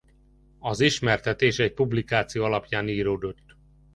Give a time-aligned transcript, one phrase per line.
[0.59, 3.57] Az ismertetés egy publikáció alapján íródott.